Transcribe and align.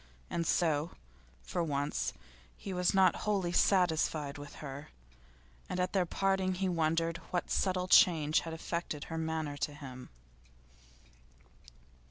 And 0.31 0.47
so, 0.47 0.93
for 1.43 1.63
once, 1.63 2.11
he 2.57 2.73
was 2.73 2.95
not 2.95 3.17
wholly 3.17 3.51
satisfied 3.51 4.39
with 4.39 4.55
her, 4.55 4.89
and 5.69 5.79
at 5.79 5.93
their 5.93 6.07
parting 6.07 6.55
he 6.55 6.67
wondered 6.67 7.17
what 7.29 7.51
subtle 7.51 7.87
change 7.87 8.39
had 8.39 8.51
affected 8.55 9.03
her 9.03 9.17
manner 9.19 9.57
to 9.57 9.75
him. 9.75 10.09